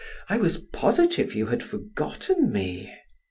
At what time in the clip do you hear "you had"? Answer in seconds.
1.35-1.61